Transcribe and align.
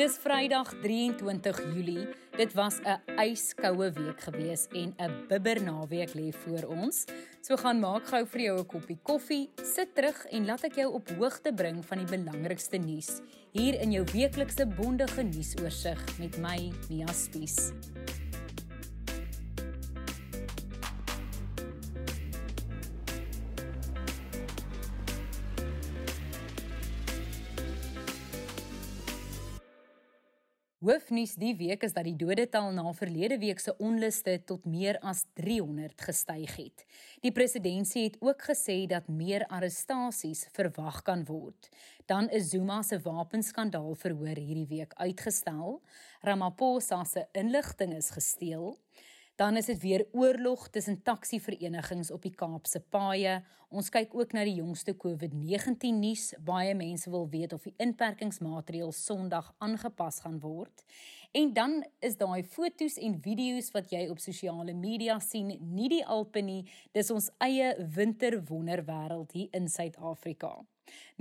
Dis 0.00 0.14
Vrydag 0.16 0.70
23 0.80 1.58
Julie. 1.74 2.08
Dit 2.32 2.54
was 2.56 2.80
'n 2.80 3.00
yskoue 3.20 3.92
week 3.92 4.20
gewees 4.20 4.66
en 4.72 4.94
'n 4.96 5.26
bibber 5.28 5.62
naweek 5.62 6.14
lê 6.14 6.32
voor 6.32 6.64
ons. 6.68 7.04
So 7.42 7.56
gaan 7.56 7.80
maak 7.80 8.06
gou 8.06 8.26
vir 8.26 8.40
jou 8.40 8.58
'n 8.58 8.66
koppie 8.66 8.98
koffie, 9.02 9.50
sit 9.62 9.94
terug 9.94 10.26
en 10.30 10.46
laat 10.46 10.64
ek 10.64 10.74
jou 10.74 10.92
op 10.92 11.10
hoogte 11.10 11.52
bring 11.52 11.84
van 11.84 11.98
die 11.98 12.16
belangrikste 12.16 12.78
nuus 12.78 13.20
hier 13.52 13.80
in 13.80 13.92
jou 13.92 14.04
weeklikse 14.12 14.66
bondige 14.66 15.22
nuusoorseig 15.22 16.18
met 16.18 16.38
my 16.38 16.72
Mia 16.88 17.12
Spies. 17.12 17.72
Hoofnuus 30.80 31.34
die 31.36 31.52
week 31.58 31.82
is 31.84 31.92
dat 31.92 32.06
die 32.08 32.14
dodetal 32.16 32.70
na 32.72 32.94
verlede 32.96 33.36
week 33.42 33.58
se 33.60 33.74
onluste 33.84 34.38
tot 34.48 34.64
meer 34.64 34.96
as 35.04 35.26
300 35.36 36.06
gestyg 36.06 36.54
het. 36.56 36.84
Die 37.20 37.32
presidentsie 37.36 38.06
het 38.06 38.16
ook 38.24 38.46
gesê 38.48 38.78
dat 38.88 39.10
meer 39.12 39.44
arrestasies 39.52 40.46
verwag 40.56 41.02
kan 41.04 41.26
word. 41.28 41.68
Dan 42.08 42.30
is 42.32 42.48
Zuma 42.54 42.80
se 42.80 42.96
wapenskandaal 43.04 43.92
verhoor 43.92 44.40
hierdie 44.40 44.70
week 44.70 44.96
uitgestel. 44.96 45.82
Ramaphosa 46.24 47.02
se 47.04 47.26
inligting 47.36 47.92
is 47.98 48.08
gesteel. 48.16 48.78
Dan 49.40 49.56
is 49.56 49.66
dit 49.66 49.80
weer 49.80 50.06
oorlog 50.12 50.68
tussen 50.68 51.02
taksi-verenigings 51.02 52.10
op 52.10 52.22
die 52.22 52.34
Kaapse 52.34 52.80
paaie. 52.92 53.38
Ons 53.72 53.88
kyk 53.88 54.12
ook 54.12 54.34
na 54.36 54.42
die 54.44 54.58
jongste 54.58 54.92
COVID-19 54.92 55.96
nuus. 55.96 56.26
Baie 56.44 56.74
mense 56.76 57.08
wil 57.08 57.24
weet 57.32 57.54
of 57.56 57.64
die 57.64 57.72
inperkingsmaatreëls 57.80 59.00
Sondag 59.06 59.48
aangepas 59.64 60.20
gaan 60.26 60.36
word. 60.44 60.84
En 61.32 61.54
dan 61.56 61.78
is 62.04 62.18
daai 62.20 62.42
foto's 62.44 62.98
en 63.00 63.16
video's 63.24 63.70
wat 63.72 63.88
jy 63.94 64.02
op 64.12 64.20
sosiale 64.20 64.74
media 64.76 65.16
sien, 65.24 65.54
nie 65.72 65.88
die 65.88 66.02
Alpe 66.04 66.42
nie, 66.44 66.66
dis 66.92 67.08
ons 67.14 67.30
eie 67.40 67.72
winterwonderwêreld 67.96 69.32
hier 69.38 69.48
in 69.56 69.72
Suid-Afrika. 69.72 70.58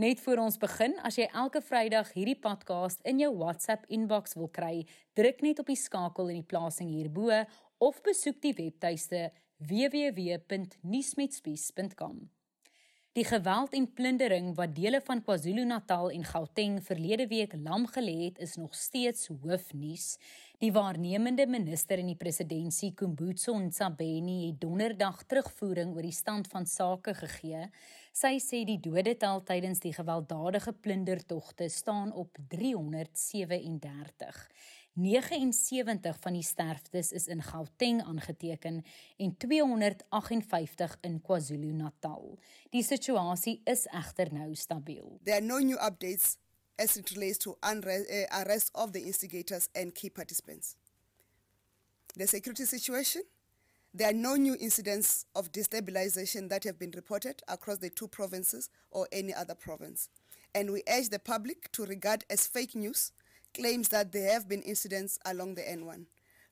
Net 0.01 0.19
voor 0.23 0.41
ons 0.41 0.57
begin, 0.57 0.95
as 1.05 1.19
jy 1.19 1.27
elke 1.29 1.61
Vrydag 1.61 2.13
hierdie 2.15 2.37
podcast 2.41 3.03
in 3.07 3.19
jou 3.21 3.29
WhatsApp 3.37 3.85
inbox 3.93 4.33
wil 4.39 4.49
kry, 4.49 4.85
druk 5.13 5.43
net 5.45 5.59
op 5.61 5.69
die 5.69 5.77
skakel 5.77 6.31
in 6.33 6.41
die 6.41 6.47
plasing 6.47 6.89
hierbo 6.89 7.29
of 7.79 8.01
besoek 8.03 8.41
die 8.43 8.53
webtuiste 8.53 9.31
www.nuusmetspies.com. 9.57 12.29
Die 13.17 13.25
geweld 13.25 13.73
en 13.73 13.87
plundering 13.93 14.55
wat 14.55 14.75
dele 14.77 15.01
van 15.01 15.23
KwaZulu-Natal 15.25 16.11
en 16.13 16.23
Gauteng 16.23 16.77
verlede 16.85 17.27
week 17.27 17.53
lam 17.57 17.87
gelê 17.89 18.25
het, 18.27 18.37
is 18.39 18.55
nog 18.55 18.75
steeds 18.75 19.27
hoofnuus. 19.41 20.17
Die 20.59 20.71
waarnemende 20.75 21.47
minister 21.47 21.97
in 21.97 22.11
die 22.11 22.19
presidentskap, 22.19 22.97
Kumbutso 22.99 23.55
Ntsabeni, 23.57 24.51
het 24.51 24.59
donderdag 24.61 25.23
terugvoering 25.23 25.95
oor 25.95 26.05
die 26.05 26.15
stand 26.15 26.51
van 26.51 26.67
sake 26.67 27.15
gegee. 27.15 27.69
Sy 28.11 28.39
sê 28.41 28.65
die 28.67 28.79
dodetal 28.81 29.43
tydens 29.45 29.79
die 29.83 29.93
gewelddadige 29.93 30.73
plundertogte 30.73 31.69
staan 31.69 32.13
op 32.13 32.37
337. 32.49 34.49
79 34.99 36.19
van 36.19 36.33
die 36.33 36.43
sterftes 36.43 37.11
is 37.11 37.27
in 37.27 37.43
Gauteng 37.43 38.03
aangeteken 38.03 38.85
en 39.17 39.37
258 39.37 40.97
in 41.01 41.21
KwaZulu-Natal. 41.21 42.39
Die 42.69 42.83
situasie 42.83 43.61
is 43.63 43.85
egter 43.85 44.33
nou 44.33 44.55
stabiel. 44.55 45.19
There 45.23 45.37
are 45.37 45.45
no 45.45 45.59
new 45.59 45.77
updates 45.77 46.37
as 46.75 46.97
it 46.97 47.09
relates 47.09 47.37
to 47.37 47.57
unrest, 47.61 48.09
uh, 48.09 48.41
arrest 48.41 48.69
of 48.73 48.91
the 48.91 49.05
instigators 49.05 49.69
and 49.73 49.93
key 49.93 50.09
participants. 50.09 50.75
The 52.15 52.27
security 52.27 52.65
situation 52.65 53.23
There 53.91 54.09
are 54.09 54.13
no 54.13 54.35
new 54.35 54.55
incidents 54.59 55.25
of 55.35 55.51
destabilization 55.51 56.47
that 56.49 56.63
have 56.63 56.77
been 56.77 56.91
reported 56.91 57.41
across 57.47 57.79
the 57.79 57.89
two 57.89 58.07
provinces 58.07 58.69
or 58.91 59.07
any 59.11 59.33
other 59.33 59.55
province. 59.55 60.09
And 60.53 60.71
we 60.71 60.83
urge 60.87 61.09
the 61.09 61.17
public 61.17 61.71
to 61.71 61.85
regard 61.85 62.23
as 62.29 62.45
fake 62.45 62.75
news 62.75 63.11
claims 63.55 63.87
that 63.89 64.11
there 64.11 64.31
have 64.31 64.47
been 64.47 64.61
incidents 64.61 65.17
along 65.25 65.55
the 65.55 65.63
N1. 65.63 66.05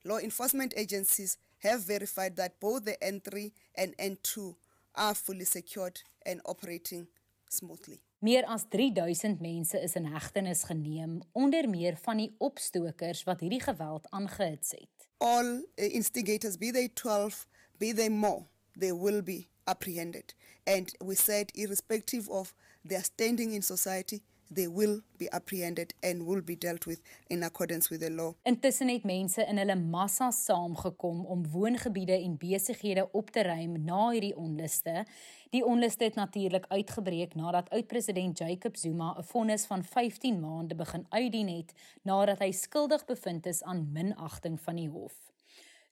Law 0.04 0.18
enforcement 0.18 0.74
agencies 0.76 1.38
have 1.58 1.84
verified 1.84 2.34
that 2.36 2.58
both 2.58 2.84
the 2.84 2.96
N3 3.00 3.52
and 3.76 3.96
N2 3.98 4.56
are 4.96 5.14
fully 5.14 5.44
secured 5.44 6.00
and 6.26 6.40
operating 6.44 7.06
smoothly. 7.48 8.00
Meer 8.20 8.44
as 8.50 8.64
3000 8.68 9.40
mense 9.40 9.80
is 9.80 9.92
in 9.94 10.06
hegtenis 10.10 10.64
geneem 10.66 11.20
onder 11.32 11.68
meer 11.68 11.96
van 12.02 12.18
die 12.18 12.32
opstokers 12.38 13.20
wat 13.28 13.40
hierdie 13.40 13.60
geweld 13.62 14.08
aangehits 14.10 14.72
het. 14.74 15.06
All 15.22 15.50
uh, 15.62 15.94
instigators 15.94 16.56
be 16.58 16.72
they 16.74 16.88
12 16.88 17.46
be 17.78 17.92
they 17.94 18.08
more 18.08 18.42
they 18.78 18.90
will 18.90 19.22
be 19.22 19.46
apprehended 19.64 20.34
and 20.66 20.90
we 20.98 21.14
said 21.14 21.54
irrespective 21.54 22.30
of 22.30 22.54
their 22.82 23.04
standing 23.04 23.52
in 23.52 23.62
society 23.62 24.22
they 24.54 24.68
will 24.68 25.00
be 25.16 25.30
apprehended 25.30 25.94
and 26.02 26.26
will 26.26 26.42
be 26.42 26.56
dealt 26.56 26.86
with 26.86 27.00
in 27.26 27.42
accordance 27.42 27.88
with 27.90 28.00
the 28.00 28.10
law. 28.10 28.34
Intussen 28.42 28.88
het 28.88 29.04
mense 29.04 29.44
in 29.44 29.58
hulle 29.58 29.76
massa 29.76 30.30
saamgekom 30.30 31.24
om 31.26 31.46
woongebiede 31.50 32.16
en 32.16 32.36
besighede 32.36 33.08
op 33.12 33.30
te 33.30 33.42
ruim 33.42 33.84
na 33.84 34.10
hierdie 34.10 34.36
onluste. 34.36 35.04
Die 35.50 35.64
onluste 35.64 36.04
het 36.04 36.14
natuurlik 36.14 36.64
uitgebreek 36.68 37.34
nadat 37.34 37.70
oud-president 37.70 38.38
Jacob 38.38 38.76
Zuma 38.76 39.14
'n 39.18 39.24
vonnis 39.24 39.66
van 39.66 39.84
15 39.84 40.40
maande 40.40 40.74
begin 40.74 41.06
uitdien 41.08 41.48
het 41.48 41.72
nadat 42.02 42.38
hy 42.38 42.50
skuldig 42.50 43.04
bevind 43.04 43.46
is 43.46 43.62
aan 43.62 43.92
minagting 43.92 44.60
van 44.60 44.76
die 44.76 44.88
hof. 44.88 45.14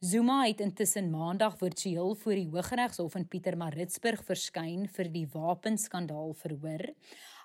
Zuma 0.01 0.45
het 0.45 0.61
intussen 0.61 1.11
maandag 1.11 1.57
virtueel 1.57 2.15
voor 2.15 2.35
die 2.35 2.49
Hooggeregshof 2.51 3.15
in 3.15 3.29
Pietermaritzburg 3.29 4.25
verskyn 4.25 4.89
vir 4.93 5.09
die 5.09 5.25
wapenskandaal 5.33 6.35
verhoor. 6.35 6.85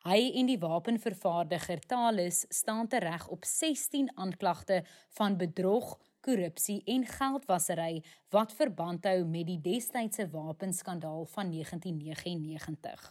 Hy 0.02 0.32
en 0.34 0.48
die 0.50 0.58
wapenvervaardiger 0.58 1.84
Thales 1.86 2.40
staan 2.50 2.88
tereg 2.90 3.28
op 3.30 3.44
16 3.46 4.08
aanklagte 4.18 4.80
van 5.14 5.36
bedrog, 5.38 5.92
korrupsie 6.26 6.80
en 6.90 7.06
geldwasery 7.06 8.02
wat 8.34 8.56
verband 8.58 9.06
hou 9.06 9.20
met 9.30 9.46
die 9.46 9.60
destydse 9.62 10.26
wapenskandaal 10.34 11.28
van 11.36 11.54
1999. 11.54 13.06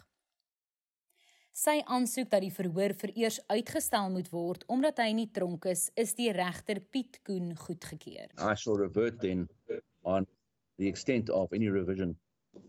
Sy 1.55 1.77
aansoek 1.87 2.31
dat 2.35 2.43
die 2.43 2.53
verhoor 2.59 2.97
vereers 2.99 3.39
uitgestel 3.47 4.11
moet 4.11 4.31
word 4.35 4.67
omdat 4.67 4.99
hy 4.99 5.13
nie 5.15 5.31
tronk 5.31 5.71
is, 5.71 5.93
is 5.95 6.17
die 6.19 6.33
regter 6.35 6.83
Piet 6.83 7.23
Koen 7.23 7.55
goedgekeur. 7.55 8.35
I 8.35 8.55
shall 8.59 8.79
revert 8.79 9.23
then 9.23 9.47
on 10.03 10.27
the 10.83 10.91
extent 10.91 11.31
of 11.31 11.53
any 11.55 11.71
revision 11.71 12.19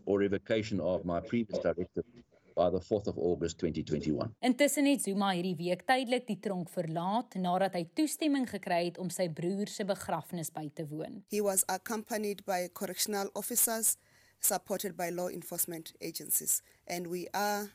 or 0.04 0.22
revocation 0.22 0.78
of 0.78 1.02
my 1.02 1.18
previous 1.18 1.58
directive 1.58 2.06
by 2.54 2.70
the 2.70 2.80
4th 2.80 3.06
of 3.06 3.18
August 3.18 3.58
2021. 3.58 4.34
Intussen 4.40 4.86
het 4.86 5.02
Zuma 5.02 5.32
hierdie 5.32 5.56
week 5.56 5.84
tydelik 5.88 6.26
die 6.26 6.38
tronk 6.40 6.70
verlaat 6.70 7.34
nadat 7.34 7.76
hy 7.78 7.84
toestemming 7.98 8.48
gekry 8.50 8.84
het 8.90 8.98
om 9.02 9.10
sy 9.10 9.28
broer 9.32 9.70
se 9.70 9.86
begrafnis 9.88 10.52
by 10.54 10.68
te 10.74 10.86
woon. 10.90 11.22
He 11.32 11.42
was 11.42 11.64
accompanied 11.66 12.44
by 12.44 12.68
correctional 12.72 13.30
officers 13.34 13.96
supported 14.42 14.96
by 14.96 15.10
law 15.10 15.28
enforcement 15.28 15.92
agencies 16.00 16.60
and 16.86 17.06
we 17.06 17.28
are 17.32 17.70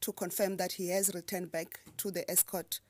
to 0.00 0.12
confirm 0.12 0.56
that 0.56 0.72
he 0.72 0.88
has 0.88 1.14
returned 1.14 1.50
back 1.50 1.80
to 1.96 2.10
the 2.10 2.24
escort 2.30 2.80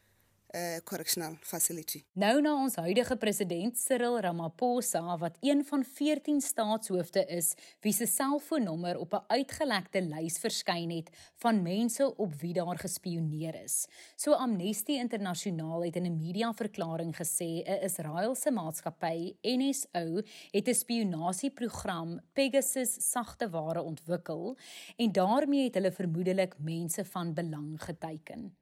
uh, 0.54 0.78
correctional 0.84 1.36
facility. 1.40 2.02
Nou 2.12 2.40
na 2.40 2.54
ons 2.56 2.76
huidige 2.80 3.16
president 3.20 3.78
Cyril 3.78 4.18
Ramaphosa 4.24 5.16
wat 5.20 5.36
een 5.40 5.64
van 5.64 5.84
14 5.84 6.40
staatshoofde 6.40 7.24
is 7.26 7.52
wie 7.84 7.92
se 7.92 8.06
selfoonnommer 8.06 8.98
op 8.98 9.12
'n 9.14 9.24
uitgelekte 9.26 10.02
lys 10.02 10.38
verskyn 10.38 10.90
het 10.90 11.10
van 11.36 11.62
mense 11.62 12.16
op 12.16 12.34
wie 12.40 12.52
daar 12.52 12.78
gespioneer 12.78 13.62
is. 13.62 13.86
So 14.16 14.32
Amnesty 14.32 14.92
Internasionaal 14.92 15.84
het 15.84 15.96
in 15.96 16.06
'n 16.06 16.16
media-verklaring 16.16 17.16
gesê 17.16 17.62
'n 17.64 17.82
Israeliese 17.82 18.50
maatskappy, 18.50 19.36
NSO, 19.42 20.22
het 20.50 20.68
'n 20.68 20.74
spionasieprogram 20.74 22.20
Pegasus 22.32 23.10
sagte 23.10 23.50
ware 23.50 23.82
ontwikkel 23.82 24.56
en 24.96 25.12
daarmee 25.12 25.64
het 25.64 25.74
hulle 25.74 25.92
vermoedelik 25.92 26.54
mense 26.58 27.04
van 27.04 27.34
belang 27.34 27.82
geteken. 27.82 28.56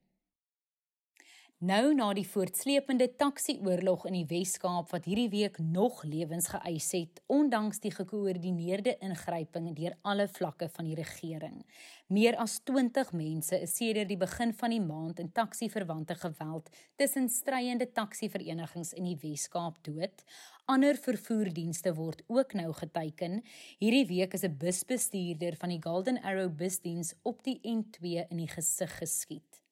Nou 1.64 1.94
na 1.96 2.10
die 2.12 2.26
voortsleepende 2.28 3.06
taksi-oorlog 3.16 4.02
in 4.10 4.12
die 4.18 4.26
Wes-Kaap 4.28 4.90
wat 4.92 5.06
hierdie 5.08 5.30
week 5.32 5.56
nog 5.56 6.02
lewens 6.04 6.50
geëis 6.52 6.90
het, 6.92 7.22
ondanks 7.32 7.80
die 7.80 7.94
gekoördineerde 7.94 8.92
ingryping 9.00 9.70
deur 9.78 9.96
alle 10.04 10.26
vlakke 10.28 10.68
van 10.74 10.84
die 10.84 10.98
regering. 11.00 11.64
Meer 12.12 12.36
as 12.36 12.58
20 12.68 13.14
mense 13.16 13.56
is 13.56 13.72
sedert 13.80 14.12
die 14.12 14.20
begin 14.20 14.52
van 14.52 14.76
die 14.76 14.82
maand 14.84 15.24
in 15.24 15.32
taksi-verwante 15.32 16.20
geweld 16.20 16.68
tussen 17.00 17.32
stryende 17.32 17.88
taksi-verenigings 17.88 18.92
in 18.92 19.08
die 19.08 19.16
Wes-Kaap 19.24 19.80
dood. 19.88 20.28
Ander 20.68 21.00
vervoerdienste 21.00 21.96
word 21.96 22.20
ook 22.28 22.52
nou 22.52 22.74
geteiken. 22.84 23.40
Hierdie 23.80 24.04
week 24.12 24.36
is 24.36 24.44
'n 24.44 24.58
busbestuurder 24.60 25.56
van 25.56 25.72
die 25.72 25.80
Golden 25.80 26.20
Arrow 26.20 26.52
busdiens 26.52 27.14
op 27.22 27.42
die 27.44 27.60
N2 27.64 28.28
in 28.28 28.44
die 28.44 28.52
gesig 28.52 28.98
geskiet. 28.98 29.65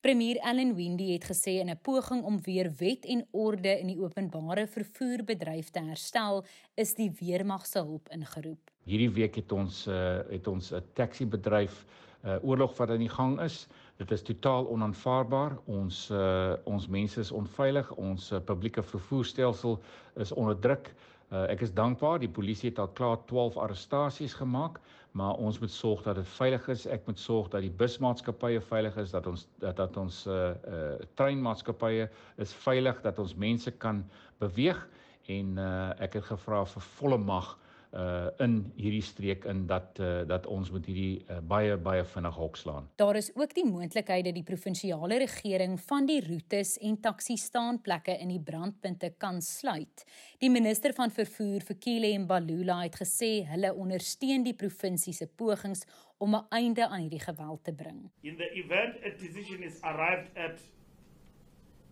Premier 0.00 0.36
Ellen 0.36 0.76
Wendy 0.76 1.12
het 1.12 1.24
gesê 1.24 1.58
in 1.58 1.70
'n 1.70 1.78
poging 1.82 2.22
om 2.22 2.40
weer 2.42 2.70
wet 2.78 3.04
en 3.04 3.26
orde 3.30 3.80
in 3.80 3.86
die 3.86 3.98
openbare 3.98 4.66
vervoerbedryf 4.66 5.70
te 5.70 5.80
herstel, 5.80 6.44
is 6.74 6.94
die 6.94 7.10
weermag 7.20 7.66
se 7.66 7.78
hulp 7.78 8.08
ingeroep. 8.08 8.70
Hierdie 8.84 9.10
week 9.10 9.34
het 9.34 9.52
ons 9.52 9.86
uh, 9.86 10.18
het 10.30 10.46
ons 10.46 10.72
'n 10.72 10.82
taxi 10.94 11.26
bedryf 11.26 11.84
uh, 12.24 12.36
oorlog 12.42 12.76
wat 12.76 12.90
aan 12.90 12.98
die 12.98 13.08
gang 13.08 13.40
is. 13.40 13.66
Dit 13.96 14.10
is 14.10 14.22
totaal 14.22 14.68
onaanvaarbaar. 14.68 15.58
Ons 15.66 16.10
uh, 16.10 16.54
ons 16.64 16.86
mense 16.86 17.20
is 17.20 17.32
onveilig, 17.32 17.94
ons 17.94 18.32
uh, 18.32 18.38
publieke 18.38 18.82
vervoerstelsel 18.82 19.80
is 20.14 20.32
onder 20.32 20.58
druk. 20.58 20.94
Uh, 21.28 21.44
ek 21.52 21.60
is 21.66 21.72
dankbaar 21.76 22.22
die 22.22 22.30
polisie 22.32 22.70
het 22.70 22.78
al 22.80 22.88
klaar 22.96 23.18
12 23.28 23.58
arrestasies 23.60 24.32
gemaak, 24.38 24.78
maar 25.12 25.36
ons 25.36 25.58
moet 25.60 25.72
sorg 25.72 26.00
dat 26.06 26.16
dit 26.16 26.30
veilig 26.38 26.68
is. 26.72 26.86
Ek 26.88 27.04
moet 27.06 27.20
sorg 27.20 27.50
dat 27.52 27.64
die 27.64 27.72
busmaatskappye 27.82 28.62
veilig 28.64 28.96
is, 29.02 29.12
dat 29.12 29.28
ons 29.28 29.44
dat, 29.60 29.76
dat 29.76 29.96
ons 30.00 30.22
uh, 30.26 30.38
uh 30.64 30.94
treinmaatskappye 31.20 32.08
is 32.40 32.54
veilig, 32.64 33.02
dat 33.04 33.20
ons 33.20 33.36
mense 33.36 33.70
kan 33.76 34.04
beweeg 34.40 34.80
en 35.28 35.58
uh, 35.60 35.90
ek 36.00 36.16
het 36.16 36.30
gevra 36.30 36.62
vir 36.72 36.86
volle 36.96 37.20
mag 37.20 37.56
uh 37.92 38.28
in 38.44 38.72
hierdie 38.76 39.02
streek 39.02 39.44
in 39.48 39.66
dat 39.66 39.98
uh 40.00 40.26
dat 40.28 40.46
ons 40.46 40.70
met 40.70 40.86
hierdie 40.86 41.24
uh, 41.30 41.38
baie 41.40 41.76
baie 41.76 42.04
vinnig 42.04 42.34
hok 42.36 42.56
slaan. 42.56 42.88
Daar 43.00 43.16
is 43.16 43.30
ook 43.34 43.54
die 43.54 43.64
moontlikheid 43.64 44.24
dat 44.24 44.34
die 44.34 44.44
provinsiale 44.44 45.18
regering 45.18 45.78
van 45.80 46.06
die 46.06 46.20
roetes 46.26 46.76
en 46.78 47.00
taxi 47.00 47.36
staanplekke 47.36 48.18
in 48.20 48.28
die 48.28 48.40
brandpunte 48.40 49.14
kan 49.18 49.40
sluit. 49.40 50.04
Die 50.38 50.50
minister 50.50 50.92
van 50.92 51.10
vervoer, 51.10 51.64
Fikile 51.64 52.12
Mbalula, 52.18 52.82
het 52.82 53.00
gesê 53.00 53.46
hulle 53.48 53.72
ondersteun 53.74 54.44
die 54.44 54.54
provinsie 54.54 55.14
se 55.14 55.26
pogings 55.26 55.86
om 56.18 56.34
'n 56.36 56.46
einde 56.50 56.88
aan 56.88 57.00
hierdie 57.00 57.24
geweld 57.24 57.64
te 57.64 57.72
bring. 57.72 58.10
In 58.20 58.36
the 58.36 58.50
event 58.52 58.96
a 59.04 59.10
decision 59.16 59.62
is 59.62 59.80
arrived 59.80 60.36
at 60.36 60.60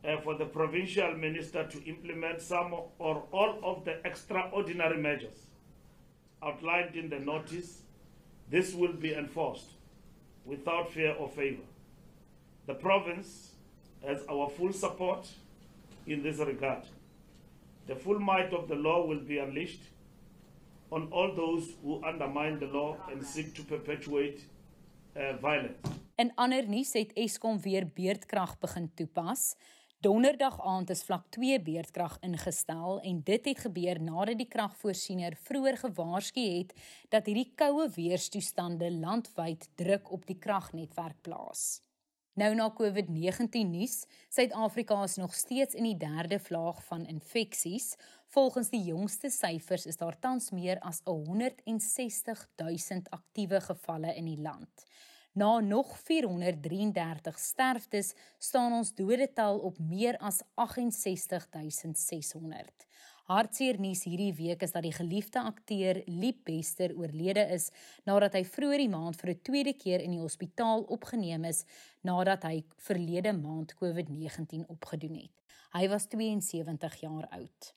uh, 0.04 0.20
for 0.20 0.36
the 0.36 0.46
provincial 0.46 1.16
minister 1.16 1.68
to 1.68 1.78
implement 1.84 2.42
some 2.42 2.74
or 2.98 3.22
all 3.30 3.58
of 3.62 3.84
the 3.84 4.00
extraordinary 4.02 4.98
measures 4.98 5.45
outlined 6.42 6.94
in 6.96 7.08
the 7.08 7.18
notice, 7.18 7.82
this 8.50 8.74
will 8.74 8.92
be 8.92 9.14
enforced 9.14 9.70
without 10.44 10.92
fear 10.92 11.14
or 11.14 11.28
favor. 11.28 11.62
The 12.66 12.74
province 12.74 13.52
has 14.04 14.22
our 14.28 14.48
full 14.50 14.72
support 14.72 15.28
in 16.06 16.22
this 16.22 16.38
regard. 16.38 16.84
The 17.86 17.96
full 17.96 18.18
might 18.18 18.52
of 18.52 18.68
the 18.68 18.74
law 18.74 19.06
will 19.06 19.20
be 19.20 19.38
unleashed 19.38 19.82
on 20.90 21.08
all 21.10 21.34
those 21.34 21.74
who 21.82 22.02
undermine 22.04 22.58
the 22.58 22.66
law 22.66 22.96
and 23.10 23.24
seek 23.24 23.54
to 23.54 23.62
perpetuate 23.62 24.40
uh, 25.16 25.36
violence. 25.40 25.78
In 26.16 26.32
ander 26.34 26.64
nuus 26.68 26.94
het 26.96 27.12
Eskom 27.12 27.58
weer 27.60 27.84
beurtkrag 27.94 28.54
begin 28.58 28.86
toepas. 28.94 29.54
Donderdag 30.06 30.60
aand 30.62 30.90
is 30.94 31.00
vlak 31.02 31.24
2 31.34 31.56
beurtkrag 31.66 32.12
ingestel 32.22 33.00
en 33.08 33.16
dit 33.26 33.46
het 33.48 33.62
gebeur 33.64 33.98
nadat 33.98 34.38
die 34.38 34.46
kragvoorsiener 34.46 35.34
vroeër 35.48 35.80
gewaarsku 35.80 36.44
het 36.44 36.70
dat 37.10 37.26
hierdie 37.26 37.48
koue 37.58 37.88
weerstoestande 37.96 38.92
landwyd 38.92 39.66
druk 39.74 40.12
op 40.14 40.28
die 40.28 40.36
kragnetwerk 40.38 41.18
plaas. 41.26 41.64
Nou 42.38 42.52
na 42.54 42.68
COVID-19 42.78 43.66
nuus, 43.72 43.96
Suid-Afrika 44.30 45.00
is 45.08 45.18
nog 45.18 45.34
steeds 45.34 45.74
in 45.74 45.88
die 45.90 45.98
derde 45.98 46.38
vlaag 46.38 46.84
van 46.86 47.08
infeksies. 47.10 47.96
Volgens 48.30 48.70
die 48.70 48.84
jongste 48.92 49.32
syfers 49.34 49.88
is 49.90 49.98
daar 49.98 50.20
tans 50.22 50.52
meer 50.54 50.78
as 50.86 51.02
160 51.02 52.46
000 52.62 53.10
aktiewe 53.10 53.60
gevalle 53.72 54.14
in 54.14 54.30
die 54.30 54.38
land. 54.38 54.86
Na 55.36 55.60
nog 55.60 55.98
433 55.98 57.38
sterftes 57.38 58.14
staan 58.38 58.72
ons 58.72 58.94
dodetal 58.94 59.58
op 59.58 59.78
meer 59.78 60.16
as 60.16 60.42
68600. 60.54 62.86
Hartseer 63.28 63.76
nuus 63.76 64.06
hierdie 64.08 64.32
week 64.38 64.64
is 64.64 64.72
dat 64.72 64.86
die 64.86 64.94
geliefde 64.96 65.42
akteur 65.44 66.00
Liep 66.06 66.38
Bester 66.48 66.96
oorlede 66.96 67.44
is 67.52 67.68
nadat 68.08 68.32
hy 68.38 68.44
vroeër 68.48 68.80
die 68.86 68.94
maand 68.96 69.20
vir 69.20 69.30
'n 69.34 69.44
tweede 69.50 69.74
keer 69.76 70.00
in 70.00 70.16
die 70.16 70.24
hospitaal 70.24 70.88
opgeneem 70.88 71.44
is 71.44 71.68
nadat 72.00 72.48
hy 72.48 72.64
verlede 72.88 73.36
maand 73.36 73.76
COVID-19 73.76 74.64
opgedoen 74.72 75.20
het. 75.20 75.36
Hy 75.76 75.84
was 75.88 76.08
72 76.08 77.00
jaar 77.04 77.28
oud. 77.28 77.76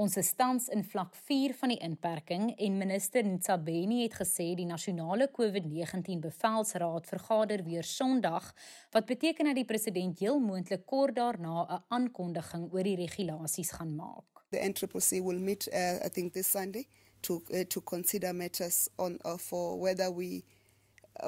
Ons 0.00 0.14
is 0.16 0.30
tans 0.32 0.70
in 0.72 0.80
vlak 0.88 1.12
4 1.28 1.52
van 1.58 1.72
die 1.74 1.82
inperking 1.84 2.46
en 2.64 2.76
minister 2.80 3.26
Ntsabeni 3.26 3.98
het 4.00 4.14
gesê 4.16 4.46
die 4.56 4.64
nasionale 4.64 5.26
COVID-19 5.28 6.22
bevelsraad 6.24 7.08
vergader 7.10 7.60
weer 7.66 7.84
Sondag 7.84 8.46
wat 8.94 9.10
beteken 9.10 9.50
dat 9.50 9.58
die 9.60 9.66
president 9.68 10.22
heel 10.24 10.40
moontlik 10.40 10.86
kort 10.88 11.18
daarna 11.18 11.66
'n 11.66 11.82
aankondiging 11.98 12.64
oor 12.72 12.82
die 12.82 12.96
regulasies 12.96 13.74
gaan 13.76 13.92
maak. 13.94 14.40
The 14.48 14.64
NCCC 14.70 15.20
will 15.20 15.38
meet 15.38 15.68
uh, 15.68 16.06
I 16.06 16.08
think 16.08 16.32
this 16.32 16.50
Sunday 16.50 16.86
to 17.20 17.42
uh, 17.50 17.64
to 17.64 17.80
consider 17.80 18.34
matters 18.34 18.88
on 18.96 19.18
uh, 19.24 19.36
for 19.36 19.78
whether 19.78 20.08
we 20.14 20.42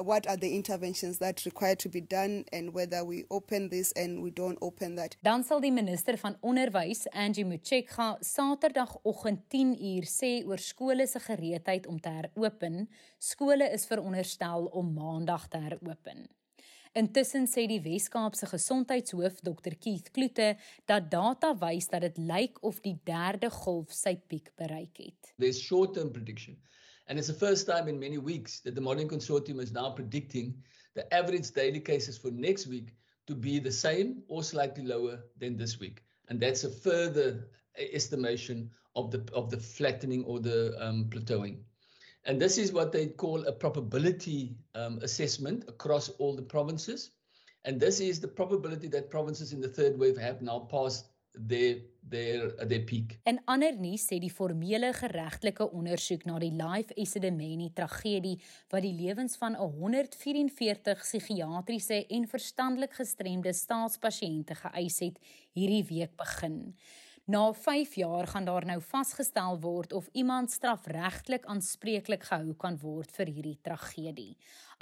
what 0.01 0.27
are 0.27 0.37
the 0.37 0.55
interventions 0.55 1.17
that 1.19 1.45
require 1.45 1.75
to 1.75 1.89
be 1.89 2.01
done 2.01 2.45
and 2.51 2.73
whether 2.73 3.03
we 3.03 3.25
open 3.29 3.69
this 3.69 3.91
and 3.93 4.21
we 4.21 4.31
don't 4.31 4.57
open 4.61 4.95
that. 4.95 5.15
Dan 5.21 5.43
sal 5.43 5.61
die 5.61 5.71
minister 5.71 6.17
van 6.17 6.37
onderwys, 6.41 7.07
Angie 7.11 7.45
Motshekga, 7.45 8.17
Saterdagoggend 8.21 9.43
10uur 9.53 10.07
sê 10.09 10.31
oor 10.47 10.57
skole 10.57 11.07
se 11.07 11.19
gereedheid 11.19 11.87
om 11.87 11.99
te 11.99 12.09
heropen. 12.09 12.87
Skole 13.19 13.69
is 13.73 13.85
veronderstel 13.85 14.65
om 14.71 14.93
Maandag 14.93 15.47
te 15.47 15.57
heropen. 15.57 16.27
Intussen 16.93 17.47
sê 17.49 17.63
die 17.65 17.81
Wes-Kaapse 17.81 18.45
gesondheidshoof 18.51 19.39
Dr 19.41 19.73
Keith 19.81 20.11
Kloete 20.13 20.51
dat 20.85 21.09
data 21.09 21.55
wys 21.57 21.87
dat 21.89 22.05
dit 22.05 22.19
lyk 22.21 22.59
of 22.61 22.83
die 22.85 22.99
derde 23.05 23.49
golf 23.49 23.95
sy 23.97 24.13
piek 24.29 24.51
bereik 24.61 25.01
het. 25.01 25.33
There's 25.41 25.57
short-term 25.57 26.11
prediction 26.13 26.59
And 27.07 27.19
it's 27.19 27.27
the 27.27 27.33
first 27.33 27.67
time 27.67 27.87
in 27.87 27.99
many 27.99 28.17
weeks 28.17 28.59
that 28.61 28.75
the 28.75 28.81
Modeling 28.81 29.09
Consortium 29.09 29.59
is 29.61 29.71
now 29.71 29.89
predicting 29.91 30.55
the 30.95 31.11
average 31.13 31.51
daily 31.51 31.79
cases 31.79 32.17
for 32.17 32.31
next 32.31 32.67
week 32.67 32.93
to 33.27 33.35
be 33.35 33.59
the 33.59 33.71
same 33.71 34.23
or 34.27 34.43
slightly 34.43 34.83
lower 34.83 35.19
than 35.37 35.57
this 35.57 35.79
week. 35.79 36.03
And 36.29 36.39
that's 36.39 36.63
a 36.63 36.69
further 36.69 37.47
estimation 37.77 38.69
of 38.95 39.11
the, 39.11 39.23
of 39.33 39.49
the 39.49 39.57
flattening 39.57 40.23
or 40.25 40.39
the 40.39 40.75
um, 40.79 41.05
plateauing. 41.09 41.59
And 42.25 42.41
this 42.41 42.57
is 42.57 42.71
what 42.71 42.91
they 42.91 43.07
call 43.07 43.45
a 43.45 43.51
probability 43.51 44.55
um, 44.75 44.99
assessment 45.01 45.65
across 45.67 46.09
all 46.09 46.35
the 46.35 46.41
provinces. 46.41 47.11
And 47.65 47.79
this 47.79 47.99
is 47.99 48.19
the 48.19 48.27
probability 48.27 48.87
that 48.89 49.09
provinces 49.09 49.51
in 49.51 49.59
the 49.59 49.67
third 49.67 49.97
wave 49.97 50.17
have 50.17 50.41
now 50.41 50.59
passed 50.59 51.09
their 51.33 51.81
their 52.09 52.49
their 52.67 52.83
peak. 52.83 53.17
In 53.25 53.39
ander 53.45 53.73
nuus 53.79 54.05
sê 54.09 54.19
die 54.21 54.31
formele 54.31 54.91
geregtelike 54.93 55.65
ondersoek 55.73 56.25
na 56.29 56.37
die 56.41 56.51
Life 56.53 56.93
Esidimeni 56.99 57.71
tragedie 57.75 58.35
wat 58.71 58.83
die 58.85 58.93
lewens 58.93 59.37
van 59.41 59.55
144 59.57 61.01
psigiatriese 61.01 62.03
en 62.13 62.27
verstandelik 62.29 62.93
gestremde 62.99 63.53
staatspasiënte 63.53 64.59
geëis 64.61 64.99
het, 65.07 65.17
hierdie 65.57 65.85
week 65.89 66.13
begin. 66.19 66.59
Na 67.25 67.53
5 67.55 67.93
jaar 67.95 68.27
gaan 68.27 68.45
daar 68.45 68.65
nou 68.67 68.81
vasgestel 68.83 69.59
word 69.63 69.93
of 69.95 70.09
iemand 70.11 70.51
strafregtelik 70.51 71.45
aanspreeklik 71.45 72.27
gehou 72.27 72.51
kan 72.59 72.75
word 72.81 73.15
vir 73.15 73.31
hierdie 73.31 73.59
tragedie. 73.63 74.33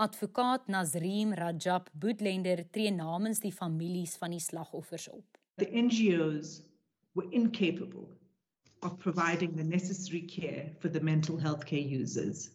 Advokaat 0.01 0.65
Nazreem 0.67 1.35
Rajab 1.37 1.93
Boedlender 1.93 2.65
tree 2.73 2.89
namens 2.89 3.43
die 3.45 3.53
families 3.53 4.17
van 4.17 4.33
die 4.33 4.41
slagoffers 4.41 5.07
op. 5.13 5.40
the 5.57 5.65
NGOs 5.65 6.61
were 7.15 7.25
incapable 7.31 8.09
of 8.83 8.99
providing 8.99 9.55
the 9.55 9.63
necessary 9.63 10.21
care 10.21 10.69
for 10.79 10.89
the 10.89 10.99
mental 11.01 11.37
health 11.37 11.65
care 11.65 11.79
users. 11.79 12.49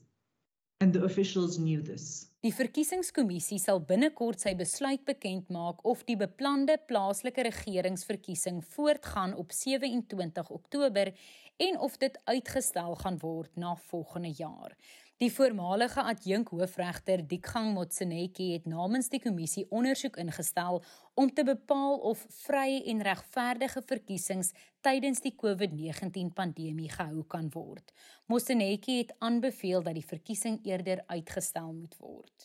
And 0.81 0.93
the 0.93 1.05
officials 1.05 1.59
knew 1.59 1.81
this. 1.81 2.27
Die 2.45 2.53
verkiesingskommissie 2.53 3.57
sal 3.59 3.79
binnekort 3.89 4.43
sy 4.45 4.53
besluit 4.59 5.07
bekend 5.09 5.49
maak 5.49 5.81
of 5.89 6.03
die 6.05 6.19
beplande 6.21 6.77
plaaslike 6.91 7.47
regeringsverkiesing 7.49 8.61
voortgaan 8.75 9.33
op 9.41 9.57
27 9.57 10.51
Oktober 10.59 11.15
en 11.57 11.79
of 11.81 11.97
dit 11.97 12.21
uitgestel 12.29 12.95
gaan 13.01 13.17
word 13.25 13.57
na 13.57 13.73
volgende 13.89 14.35
jaar. 14.37 14.77
Die 15.17 15.31
voormalige 15.33 16.03
adjunk 16.05 16.51
hoofregter 16.53 17.23
Dikgang 17.25 17.71
Motsenetjie 17.73 18.51
het 18.53 18.67
namens 18.69 19.07
die 19.09 19.21
kommissie 19.25 19.63
ondersoek 19.73 20.19
ingestel 20.21 20.83
om 21.17 21.31
te 21.33 21.45
bepaal 21.49 21.97
of 22.11 22.27
vrye 22.43 22.83
en 22.93 23.01
regverdige 23.01 23.81
verkiesings 23.89 24.53
tydens 24.85 25.25
die 25.25 25.33
COVID-19 25.41 26.35
pandemie 26.37 26.91
gehou 26.93 27.25
kan 27.33 27.49
word. 27.55 27.95
Motsenetjie 28.29 28.99
het 28.99 29.15
aanbeveel 29.25 29.87
dat 29.89 29.97
die 29.97 30.05
verkiesing 30.05 30.61
eerder 30.69 31.01
uitgestel 31.09 31.73
moet 31.73 31.97
word. 31.97 32.36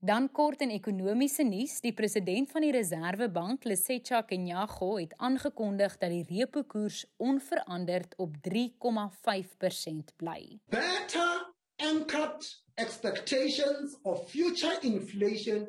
Dan 0.00 0.28
kort 0.30 0.60
in 0.62 0.70
ekonomiese 0.70 1.42
nuus, 1.42 1.80
die 1.82 1.90
president 1.92 2.52
van 2.54 2.62
die 2.62 2.70
Reserwebank, 2.70 3.64
Lesetja 3.66 4.20
Kenyago, 4.22 4.92
het 5.00 5.16
aangekondig 5.18 5.96
dat 5.98 6.12
die 6.14 6.22
repo 6.28 6.62
koers 6.62 7.00
onveranderd 7.16 8.14
op 8.22 8.36
3,5% 8.46 10.14
bly. 10.16 10.60
Better 10.70 11.50
anchored 11.82 12.46
expectations 12.74 13.98
of 14.02 14.30
future 14.30 14.78
inflation 14.86 15.66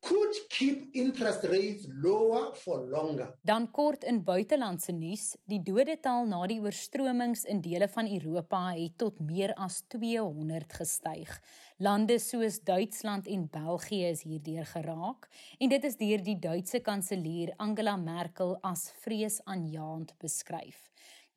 could 0.00 0.34
keep 0.48 0.88
interest 0.94 1.44
rates 1.44 1.86
lower 2.02 2.54
for 2.54 2.86
longer. 2.88 3.34
Dan 3.42 3.70
kort 3.70 4.04
in 4.04 4.22
buitelandse 4.24 4.92
nuus, 4.92 5.34
die 5.44 5.60
dodetal 5.62 6.26
na 6.28 6.40
die 6.48 6.60
oorstromings 6.60 7.44
in 7.44 7.60
dele 7.60 7.88
van 7.88 8.08
Europa 8.08 8.62
het 8.72 8.96
tot 8.98 9.20
meer 9.20 9.52
as 9.60 9.82
200 9.92 10.72
gestyg. 10.80 11.34
Lande 11.78 12.18
soos 12.18 12.60
Duitsland 12.64 13.26
en 13.26 13.48
België 13.52 14.10
is 14.10 14.22
hierdeur 14.24 14.66
geraak 14.72 15.28
en 15.58 15.72
dit 15.72 15.84
is 15.84 15.96
deur 16.00 16.24
die 16.24 16.38
Duitse 16.38 16.80
kanselier 16.84 17.54
Angela 17.56 17.96
Merkel 17.96 18.56
as 18.62 18.90
vreesaanjaend 19.04 20.14
beskryf. 20.18 20.88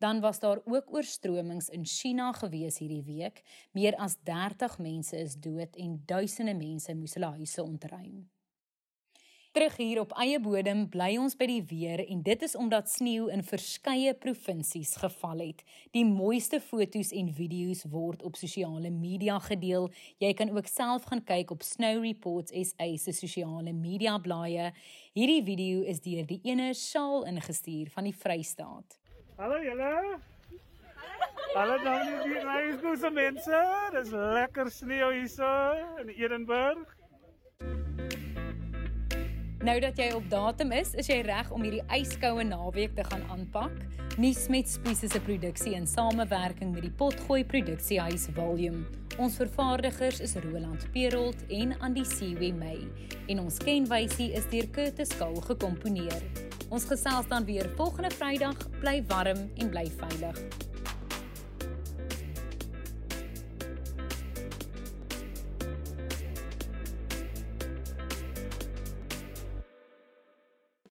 Dan 0.03 0.19
was 0.19 0.39
daar 0.39 0.59
ook 0.65 0.93
oorstromings 0.93 1.69
in 1.69 1.85
China 1.85 2.31
gewees 2.35 2.77
hierdie 2.83 3.03
week. 3.07 3.43
Meer 3.71 3.95
as 3.95 4.17
30 4.23 4.77
mense 4.83 5.17
is 5.17 5.35
dood 5.39 5.75
en 5.79 6.01
duisende 6.05 6.55
mense 6.59 6.95
moes 6.95 7.15
hulle 7.15 7.31
huise 7.37 7.63
ontruim. 7.63 8.25
Terug 9.53 9.75
hier 9.77 9.99
op 10.01 10.15
eie 10.17 10.39
bodem 10.41 10.79
bly 10.89 11.11
ons 11.21 11.35
by 11.37 11.45
die 11.45 11.61
weer 11.69 12.01
en 12.01 12.23
dit 12.25 12.41
is 12.41 12.55
omdat 12.57 12.87
sneeu 12.89 13.27
in 13.29 13.43
verskeie 13.45 14.15
provinsies 14.17 14.95
geval 14.97 15.43
het. 15.43 15.59
Die 15.93 16.01
mooiste 16.09 16.57
foto's 16.57 17.11
en 17.13 17.29
video's 17.37 17.83
word 17.93 18.23
op 18.25 18.33
sosiale 18.39 18.89
media 18.89 19.35
gedeel. 19.45 19.91
Jy 20.17 20.31
kan 20.39 20.49
ook 20.57 20.71
self 20.71 21.05
gaan 21.11 21.21
kyk 21.21 21.53
op 21.53 21.61
Snow 21.61 22.01
Reports 22.01 22.49
SA 22.71 22.87
se 22.97 23.13
sosiale 23.13 23.75
media 23.77 24.15
blaaie. 24.17 24.71
Hierdie 25.13 25.45
video 25.45 25.85
is 25.85 26.01
deur 26.01 26.25
die 26.25 26.39
ene 26.49 26.71
Shaal 26.73 27.29
ingestuur 27.29 27.93
van 27.93 28.09
die 28.09 28.15
Vrystaat. 28.23 28.97
Hallo 29.37 29.61
julle. 29.61 30.17
Hallo 31.53 31.77
dames 31.85 32.25
en 32.25 32.33
here, 32.41 32.57
dis 32.71 32.81
goeie 32.81 33.13
mense. 33.21 33.61
Dis 33.99 34.17
lekker 34.17 34.73
sneeu 34.81 35.13
hier 35.13 35.29
so 35.29 35.53
in 36.01 36.09
Edinburgh. 36.17 37.02
Nou 39.63 39.77
dat 39.79 39.95
jy 39.95 40.09
op 40.11 40.25
datum 40.27 40.73
is, 40.75 40.89
is 40.99 41.07
jy 41.07 41.21
reg 41.23 41.47
om 41.55 41.61
hierdie 41.63 41.85
yskoue 41.95 42.43
naweek 42.43 42.97
te 42.97 43.03
gaan 43.07 43.21
aanpak. 43.31 43.77
Nuus 44.19 44.49
met 44.51 44.67
Spies 44.67 45.03
is 45.07 45.15
'n 45.15 45.23
produksie 45.23 45.73
in 45.73 45.87
samewerking 45.87 46.73
met 46.73 46.81
die 46.81 46.91
Potgooi 46.91 47.45
Produksiehuis 47.45 48.27
Volume. 48.35 48.83
Ons 49.17 49.37
vervaardigers 49.37 50.19
is 50.19 50.35
Roland 50.35 50.91
Perolt 50.91 51.45
en 51.47 51.79
Andy 51.79 52.03
Siwe 52.03 52.53
May 52.53 52.87
en 53.27 53.39
ons 53.39 53.57
kenwysie 53.57 54.33
is 54.33 54.49
deur 54.49 54.69
Curtis 54.69 55.15
Kahl 55.17 55.35
gekomponeer. 55.35 56.21
Ons 56.69 56.83
gesels 56.83 57.27
dan 57.27 57.45
weer 57.45 57.69
volgende 57.75 58.11
Vrydag. 58.11 58.69
Bly 58.81 59.03
warm 59.07 59.49
en 59.55 59.69
bly 59.69 59.87
veilig. 59.97 60.72